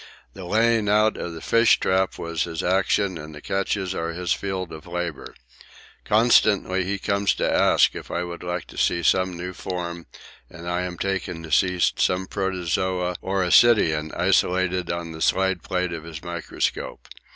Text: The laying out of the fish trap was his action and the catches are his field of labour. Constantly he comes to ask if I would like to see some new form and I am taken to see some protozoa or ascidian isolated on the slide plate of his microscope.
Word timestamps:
The 0.33 0.45
laying 0.45 0.89
out 0.89 1.15
of 1.15 1.35
the 1.35 1.41
fish 1.41 1.79
trap 1.79 2.17
was 2.17 2.45
his 2.45 2.63
action 2.63 3.19
and 3.19 3.35
the 3.35 3.39
catches 3.39 3.93
are 3.93 4.13
his 4.13 4.33
field 4.33 4.71
of 4.73 4.87
labour. 4.87 5.35
Constantly 6.05 6.83
he 6.85 6.97
comes 6.97 7.35
to 7.35 7.47
ask 7.53 7.93
if 7.93 8.09
I 8.09 8.23
would 8.23 8.41
like 8.41 8.65
to 8.69 8.79
see 8.79 9.03
some 9.03 9.37
new 9.37 9.53
form 9.53 10.07
and 10.49 10.67
I 10.67 10.81
am 10.81 10.97
taken 10.97 11.43
to 11.43 11.51
see 11.51 11.79
some 11.79 12.25
protozoa 12.25 13.15
or 13.21 13.43
ascidian 13.43 14.11
isolated 14.17 14.89
on 14.91 15.11
the 15.11 15.21
slide 15.21 15.61
plate 15.61 15.93
of 15.93 16.03
his 16.05 16.23
microscope. 16.23 17.07